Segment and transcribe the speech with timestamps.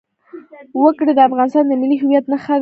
[0.81, 2.59] وګړي د افغانستان د ملي هویت نښه ده.